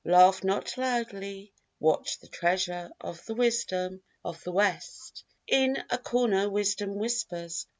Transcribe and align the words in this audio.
Laugh 0.03 0.43
not 0.43 0.75
loudly: 0.79 1.53
watch 1.79 2.17
the 2.21 2.27
treasure 2.27 2.89
Of 2.99 3.23
the 3.27 3.35
wisdom 3.35 4.01
of 4.25 4.43
the 4.43 4.51
West. 4.51 5.23
In 5.45 5.77
a 5.91 5.97
corner 5.99 6.49
wisdom 6.49 6.95
whispers. 6.95 7.67